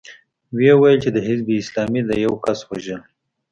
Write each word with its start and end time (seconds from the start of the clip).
ويې 0.55 0.73
ويل 0.79 0.99
چې 1.03 1.09
د 1.15 1.17
حزب 1.27 1.47
اسلامي 1.61 2.01
د 2.05 2.11
يوه 2.23 2.37
کس 2.45 2.59
وژل. 2.69 3.01